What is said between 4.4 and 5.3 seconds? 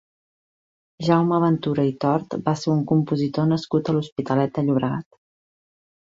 de Llobregat.